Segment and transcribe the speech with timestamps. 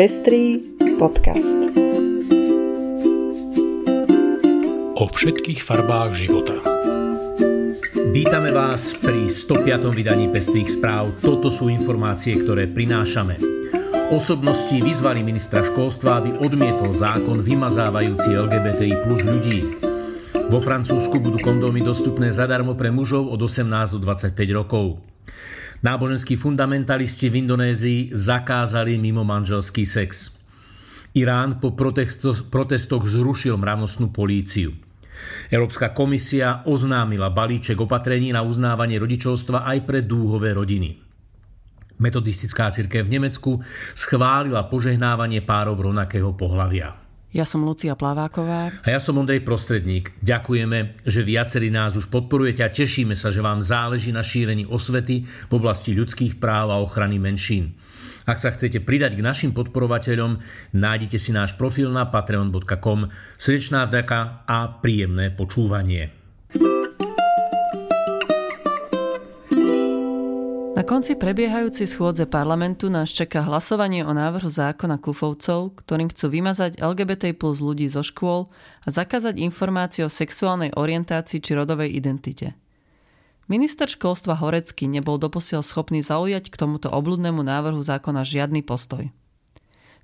[0.00, 0.56] Pestrý
[0.96, 1.60] podcast.
[4.96, 6.56] O všetkých farbách života.
[8.08, 9.92] Vítame vás pri 105.
[9.92, 11.20] vydaní Pestrých správ.
[11.20, 13.36] Toto sú informácie, ktoré prinášame.
[14.08, 19.84] Osobnosti vyzvali ministra školstva, aby odmietol zákon vymazávajúci LGBTI plus ľudí.
[20.48, 24.96] Vo Francúzsku budú kondómy dostupné zadarmo pre mužov od 18 do 25 rokov.
[25.80, 30.36] Náboženskí fundamentalisti v Indonézii zakázali mimo manželský sex.
[31.16, 34.76] Irán po protestoch zrušil mravnostnú políciu.
[35.48, 41.00] Európska komisia oznámila balíček opatrení na uznávanie rodičovstva aj pre dúhové rodiny.
[42.00, 43.60] Metodistická cirkev v Nemecku
[43.92, 47.09] schválila požehnávanie párov rovnakého pohľavia.
[47.30, 48.74] Ja som Lucia Plaváková.
[48.82, 50.10] A ja som Ondrej Prostredník.
[50.18, 55.22] Ďakujeme, že viacerí nás už podporujete a tešíme sa, že vám záleží na šírení osvety
[55.22, 57.78] v oblasti ľudských práv a ochrany menšín.
[58.26, 60.42] Ak sa chcete pridať k našim podporovateľom,
[60.74, 63.14] nájdete si náš profil na patreon.com.
[63.38, 66.19] Srdečná vďaka a príjemné počúvanie.
[70.80, 76.80] Na konci prebiehajúcej schôdze parlamentu nás čaká hlasovanie o návrhu zákona Kufovcov, ktorým chcú vymazať
[76.80, 78.48] LGBT plus ľudí zo škôl
[78.80, 82.56] a zakázať informácie o sexuálnej orientácii či rodovej identite.
[83.44, 89.12] Minister školstva Horecký nebol doposiaľ schopný zaujať k tomuto obľudnému návrhu zákona žiadny postoj.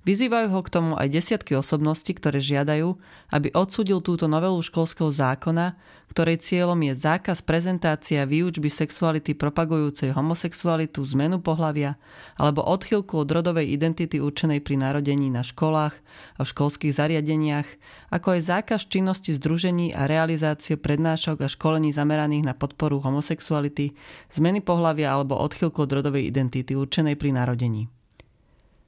[0.05, 2.95] Vyzývajú ho k tomu aj desiatky osobností, ktoré žiadajú,
[3.33, 5.75] aby odsudil túto novelu školského zákona,
[6.07, 11.99] ktorej cieľom je zákaz prezentácia výučby sexuality propagujúcej homosexualitu, zmenu pohlavia
[12.39, 15.95] alebo odchylku od rodovej identity určenej pri narodení na školách
[16.39, 17.67] a v školských zariadeniach,
[18.13, 23.91] ako aj zákaz činnosti združení a realizácie prednášok a školení zameraných na podporu homosexuality,
[24.31, 27.96] zmeny pohlavia alebo odchylku od rodovej identity určenej pri narodení.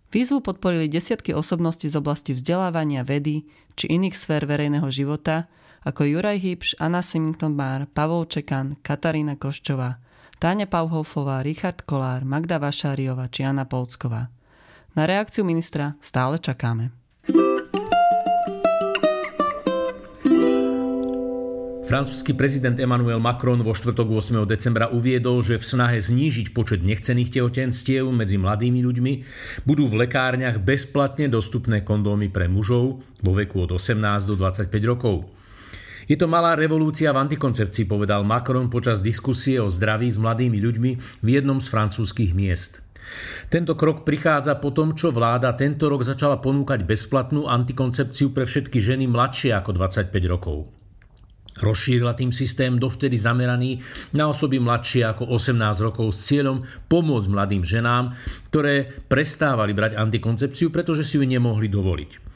[0.10, 3.46] Výzvu podporili desiatky osobností z oblasti vzdelávania, vedy
[3.78, 5.46] či iných sfér verejného života,
[5.86, 10.02] ako Juraj Hipš, Anna Simington Bar, Pavol Čekan, Katarína Koščová,
[10.42, 14.34] Táňa Pauhofová, Richard Kolár, Magda Vašáriová či Anna Polcková.
[14.98, 16.99] Na reakciu ministra stále čakáme.
[21.89, 24.45] Francúzsky prezident Emmanuel Macron vo štvrtok 8.
[24.45, 29.13] decembra uviedol, že v snahe znížiť počet nechcených tehotenstiev medzi mladými ľuďmi
[29.66, 35.33] budú v lekárniach bezplatne dostupné kondómy pre mužov vo veku od 18 do 25 rokov.
[36.05, 40.91] Je to malá revolúcia v antikoncepcii, povedal Macron počas diskusie o zdraví s mladými ľuďmi
[41.25, 42.85] v jednom z francúzskych miest.
[43.50, 48.77] Tento krok prichádza po tom, čo vláda tento rok začala ponúkať bezplatnú antikoncepciu pre všetky
[48.77, 50.78] ženy mladšie ako 25 rokov.
[51.59, 53.84] Rozšírila tým systém dovtedy zameraný
[54.16, 58.16] na osoby mladšie ako 18 rokov s cieľom pomôcť mladým ženám,
[58.47, 62.30] ktoré prestávali brať antikoncepciu, pretože si ju nemohli dovoliť.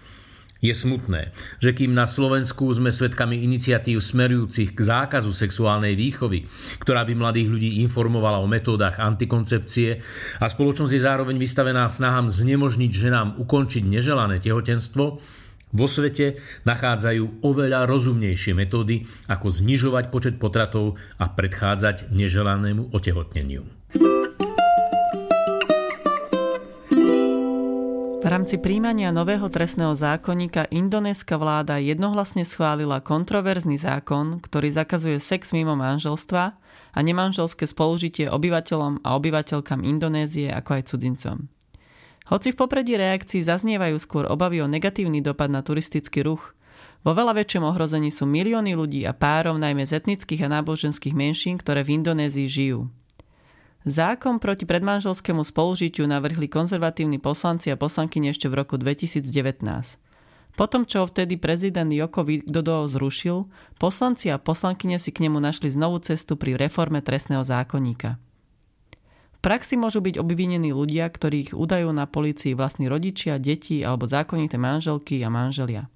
[0.64, 6.48] Je smutné, že kým na Slovensku sme svedkami iniciatív smerujúcich k zákazu sexuálnej výchovy,
[6.80, 10.00] ktorá by mladých ľudí informovala o metódach antikoncepcie
[10.40, 15.20] a spoločnosť je zároveň vystavená snahám znemožniť ženám ukončiť neželané tehotenstvo,
[15.74, 23.66] vo svete nachádzajú oveľa rozumnejšie metódy, ako znižovať počet potratov a predchádzať neželanému otehotneniu.
[28.24, 35.52] V rámci príjmania nového trestného zákonníka indonéska vláda jednohlasne schválila kontroverzný zákon, ktorý zakazuje sex
[35.52, 36.44] mimo manželstva
[36.96, 41.52] a nemanželské spolužitie obyvateľom a obyvateľkám Indonézie ako aj cudzincom.
[42.24, 46.56] Hoci v popredí reakcií zaznievajú skôr obavy o negatívny dopad na turistický ruch,
[47.04, 51.60] vo veľa väčšom ohrození sú milióny ľudí a párov najmä z etnických a náboženských menšín,
[51.60, 52.88] ktoré v Indonézii žijú.
[53.84, 59.28] Zákon proti predmanželskému spolužitiu navrhli konzervatívni poslanci a poslankyne ešte v roku 2019.
[60.56, 63.52] Potom, čo vtedy prezident Joko Widodo zrušil,
[63.84, 68.16] poslanci a poslankyne si k nemu našli znovu cestu pri reforme trestného zákonníka
[69.44, 75.20] praxi môžu byť obvinení ľudia, ktorých údajú na policii vlastní rodičia, deti alebo zákonité manželky
[75.20, 75.92] a manželia.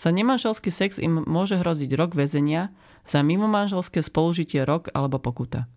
[0.00, 2.72] Za nemanželský sex im môže hroziť rok väzenia,
[3.04, 5.68] za mimomanželské spolužitie rok alebo pokuta.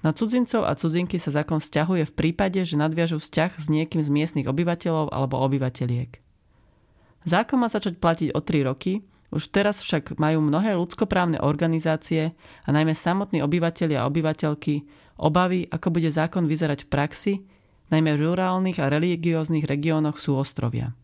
[0.00, 4.08] Na cudzincov a cudzinky sa zákon vzťahuje v prípade, že nadviažú vzťah s niekým z
[4.08, 6.22] miestnych obyvateľov alebo obyvateľiek.
[7.28, 12.32] Zákon má začať platiť o 3 roky, už teraz však majú mnohé ľudskoprávne organizácie
[12.64, 14.88] a najmä samotní obyvateľia a obyvateľky
[15.20, 17.34] Obavy, ako bude zákon vyzerať v praxi,
[17.92, 20.96] najmä v rurálnych a religióznych regiónoch sú ostrovia.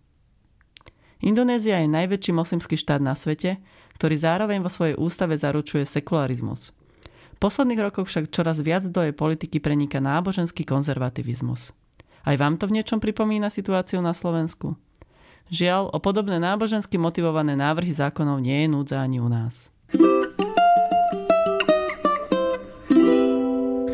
[1.20, 3.60] Indonézia je najväčší moslimský štát na svete,
[4.00, 6.72] ktorý zároveň vo svojej ústave zaručuje sekularizmus.
[7.36, 11.76] V posledných rokoch však čoraz viac do jej politiky prenika náboženský konzervativizmus.
[12.24, 14.76] Aj vám to v niečom pripomína situáciu na Slovensku?
[15.52, 19.70] Žiaľ, o podobné nábožensky motivované návrhy zákonov nie je núdza ani u nás.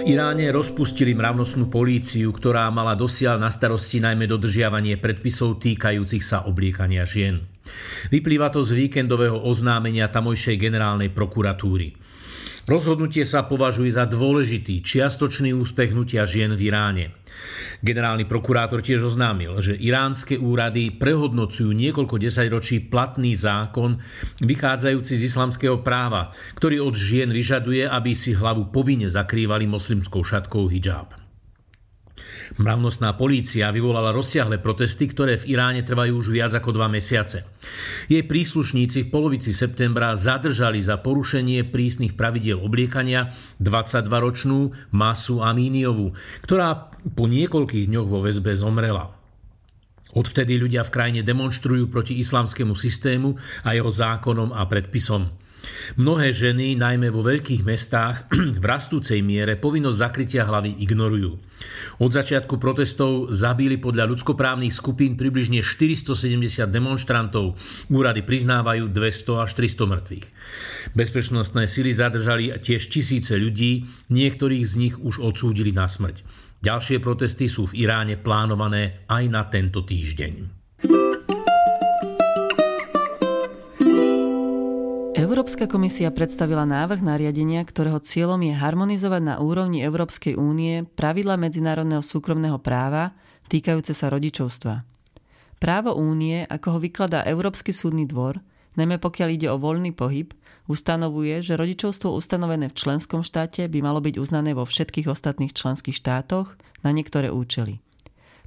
[0.02, 6.42] V Iráne rozpustili mravnostnú políciu, ktorá mala dosiaľ na starosti najmä dodržiavanie predpisov týkajúcich sa
[6.42, 7.46] obliekania žien.
[8.10, 11.94] Vyplýva to z víkendového oznámenia tamojšej generálnej prokuratúry.
[12.62, 17.06] Rozhodnutie sa považuje za dôležitý čiastočný úspech hnutia žien v Iráne.
[17.82, 23.98] Generálny prokurátor tiež oznámil, že iránske úrady prehodnocujú niekoľko desaťročí platný zákon
[24.38, 30.70] vychádzajúci z islamského práva, ktorý od žien vyžaduje, aby si hlavu povinne zakrývali moslimskou šatkou
[30.70, 31.21] hijab.
[32.60, 37.48] Mravnostná polícia vyvolala rozsiahle protesty, ktoré v Iráne trvajú už viac ako dva mesiace.
[38.12, 46.12] Jej príslušníci v polovici septembra zadržali za porušenie prísnych pravidiel obliekania 22-ročnú Masu Amíniovú,
[46.44, 49.16] ktorá po niekoľkých dňoch vo väzbe zomrela.
[50.12, 53.32] Odvtedy ľudia v krajine demonstrujú proti islamskému systému
[53.64, 55.41] a jeho zákonom a predpisom.
[55.98, 58.26] Mnohé ženy, najmä vo veľkých mestách,
[58.62, 61.38] v rastúcej miere povinnosť zakrytia hlavy ignorujú.
[62.02, 67.54] Od začiatku protestov zabili podľa ľudskoprávnych skupín približne 470 demonstrantov.
[67.92, 70.26] Úrady priznávajú 200 až 300 mŕtvych.
[70.98, 76.24] Bezpečnostné sily zadržali tiež tisíce ľudí, niektorých z nich už odsúdili na smrť.
[76.62, 80.61] Ďalšie protesty sú v Iráne plánované aj na tento týždeň.
[85.32, 92.04] Európska komisia predstavila návrh nariadenia, ktorého cieľom je harmonizovať na úrovni Európskej únie pravidla medzinárodného
[92.04, 93.16] súkromného práva
[93.48, 94.84] týkajúce sa rodičovstva.
[95.56, 98.44] Právo únie, ako ho vykladá Európsky súdny dvor,
[98.76, 100.36] najmä pokiaľ ide o voľný pohyb,
[100.68, 105.96] ustanovuje, že rodičovstvo ustanovené v členskom štáte by malo byť uznané vo všetkých ostatných členských
[105.96, 107.80] štátoch na niektoré účely.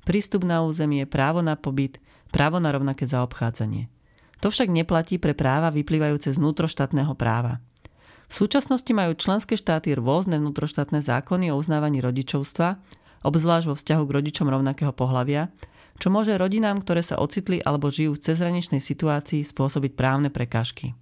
[0.05, 1.97] Prístup na územie, právo na pobyt,
[2.29, 3.89] právo na rovnaké zaobchádzanie–
[4.39, 7.63] to však neplatí pre práva vyplývajúce z vnútroštátneho práva.
[8.25, 12.81] V súčasnosti majú členské štáty rôzne vnútroštátne zákony o uznávaní rodičovstva,
[13.21, 15.53] obzvlášť vo vzťahu k rodičom rovnakého pohľavia,
[16.01, 20.97] čo môže rodinám, ktoré sa ocitli alebo žijú v cezhraničnej situácii, spôsobiť právne prekážky.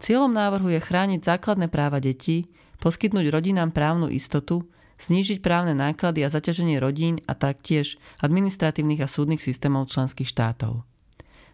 [0.00, 2.48] Cieľom návrhu je chrániť základné práva detí,
[2.80, 4.64] poskytnúť rodinám právnu istotu,
[5.00, 10.89] znížiť právne náklady a zaťaženie rodín a taktiež administratívnych a súdnych systémov členských štátov.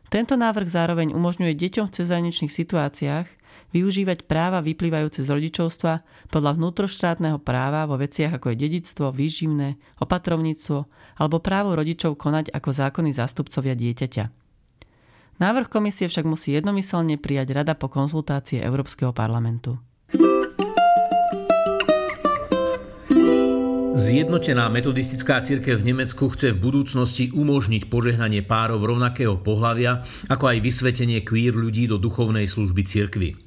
[0.06, 3.26] Tento návrh zároveň umožňuje deťom v cezhraničných situáciách
[3.75, 10.79] využívať práva vyplývajúce z rodičovstva podľa vnútroštátneho práva vo veciach ako je dedictvo, výživné, opatrovníctvo
[11.19, 14.25] alebo právo rodičov konať ako zákonní zástupcovia dieťaťa.
[15.37, 19.76] Návrh komisie však musí jednomyselne prijať Rada po konzultácie Európskeho parlamentu.
[23.97, 30.59] Zjednotená metodistická církev v Nemecku chce v budúcnosti umožniť požehnanie párov rovnakého pohľavia, ako aj
[30.61, 33.41] vysvetenie queer ľudí do duchovnej služby cirkvy.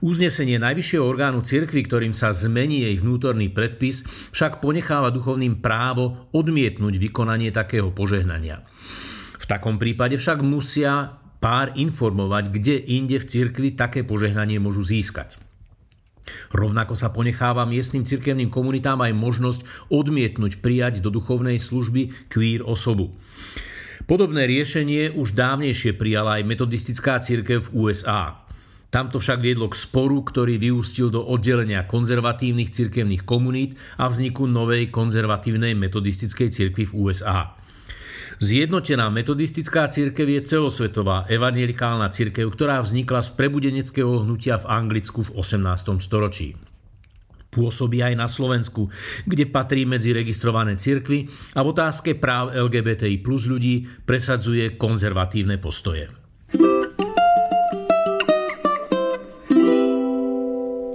[0.00, 4.00] Uznesenie najvyššieho orgánu cirkvy, ktorým sa zmení jej vnútorný predpis,
[4.32, 8.64] však ponecháva duchovným právo odmietnúť vykonanie takého požehnania.
[9.36, 15.41] V takom prípade však musia pár informovať, kde inde v cirkvi také požehnanie môžu získať.
[16.54, 19.60] Rovnako sa ponecháva miestnym cirkevným komunitám aj možnosť
[19.90, 23.10] odmietnúť prijať do duchovnej služby queer osobu.
[24.06, 28.42] Podobné riešenie už dávnejšie prijala aj metodistická cirkev v USA.
[28.92, 34.92] Tamto však viedlo k sporu, ktorý vyústil do oddelenia konzervatívnych cirkevných komunít a vzniku novej
[34.92, 37.56] konzervatívnej metodistickej cirkvi v USA.
[38.40, 45.30] Zjednotená metodistická církev je celosvetová evangelikálna církev, ktorá vznikla z prebudeneckého hnutia v Anglicku v
[45.36, 46.00] 18.
[46.00, 46.56] storočí.
[47.52, 48.88] Pôsobí aj na Slovensku,
[49.28, 56.08] kde patrí medzi registrované cirkvy a v otázke práv LGBTI plus ľudí presadzuje konzervatívne postoje.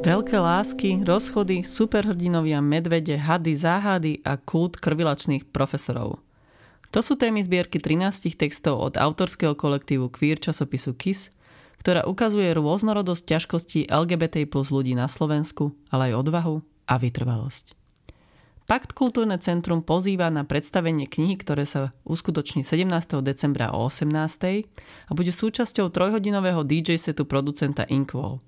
[0.08, 6.17] Veľké lásky, rozchody, superhrdinovia, medvede, hady, záhady a kult krvilačných profesorov–
[6.91, 11.36] to sú témy zbierky 13 textov od autorského kolektívu Queer časopisu KISS,
[11.84, 16.56] ktorá ukazuje rôznorodosť ťažkostí LGBT plus ľudí na Slovensku, ale aj odvahu
[16.88, 17.77] a vytrvalosť.
[18.67, 23.24] Pakt Kultúrne centrum pozýva na predstavenie knihy, ktoré sa uskutoční 17.
[23.24, 24.12] decembra o 18.
[25.08, 28.44] a bude súčasťou trojhodinového DJ setu producenta Inkwall.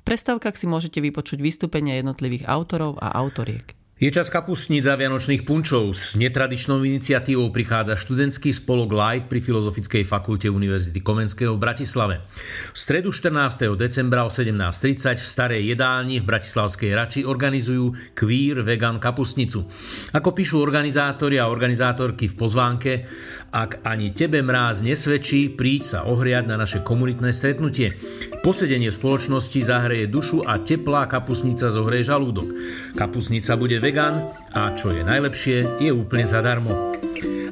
[0.00, 3.77] V prestávkach si môžete vypočuť vystúpenia jednotlivých autorov a autoriek.
[3.98, 5.90] Je čas kapustníc a vianočných punčov.
[5.90, 12.22] S netradičnou iniciatívou prichádza študentský spolok Light pri Filozofickej fakulte Univerzity Komenského v Bratislave.
[12.70, 13.74] V stredu 14.
[13.74, 19.66] decembra o 17.30 v starej jedálni v Bratislavskej Rači organizujú Queer Vegan kapustnicu.
[20.14, 23.02] Ako píšu organizátori a organizátorky v pozvánke,
[23.50, 27.98] ak ani tebe mráz nesvedčí, príď sa ohriať na naše komunitné stretnutie.
[28.46, 32.46] Posedenie spoločnosti zahreje dušu a teplá kapusnica zohreje žalúdok.
[32.94, 36.92] Kapusnica bude vegan a čo je najlepšie, je úplne zadarmo.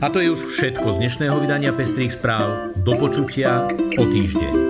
[0.05, 2.77] A to je už všetko z dnešného vydania Pestrých správ.
[2.85, 3.65] Do počutia
[3.97, 4.66] o týždeň.